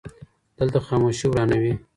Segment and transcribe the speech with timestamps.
[0.57, 1.73] دلته خاموشي ورانوي